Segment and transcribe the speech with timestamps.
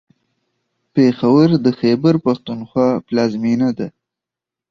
[0.93, 3.87] پېښور د خیبر پښتونخوا پلازمېنه ده.